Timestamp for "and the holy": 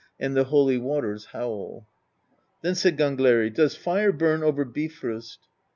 0.19-0.79